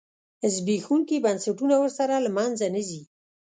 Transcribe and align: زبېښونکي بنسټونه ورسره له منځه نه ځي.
زبېښونکي 0.53 1.17
بنسټونه 1.25 1.75
ورسره 1.81 2.15
له 2.25 2.29
منځه 2.37 2.65
نه 2.75 2.81
ځي. 2.89 3.01